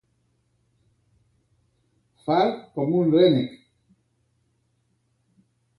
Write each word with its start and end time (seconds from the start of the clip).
Fart 2.23 2.57
com 2.79 2.97
un 3.03 3.15
rènec. 3.19 3.55